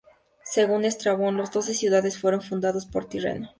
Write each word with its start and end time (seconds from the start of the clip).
Según 0.45 0.83
Estrabón, 0.83 1.37
las 1.37 1.51
doce 1.51 1.75
ciudades 1.75 2.17
fueron 2.17 2.41
fundadas 2.41 2.87
por 2.87 3.05
Tirreno. 3.05 3.49